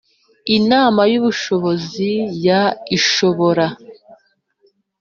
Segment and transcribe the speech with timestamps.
[0.57, 2.11] Inama y ubuyobozi
[2.45, 3.65] ya unr ishobora